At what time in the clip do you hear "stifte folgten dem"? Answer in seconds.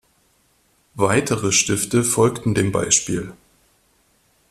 1.51-2.71